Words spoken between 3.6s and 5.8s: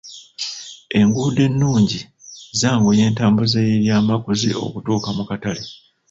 y'ebyamaguzi okutuuka mu katale.